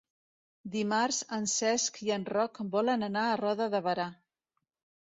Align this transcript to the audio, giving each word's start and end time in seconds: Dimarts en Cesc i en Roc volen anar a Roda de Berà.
Dimarts 0.75 1.19
en 1.37 1.45
Cesc 1.57 2.01
i 2.09 2.09
en 2.17 2.27
Roc 2.35 2.63
volen 2.79 3.11
anar 3.11 3.29
a 3.35 3.39
Roda 3.47 3.71
de 3.77 3.85
Berà. 3.91 4.11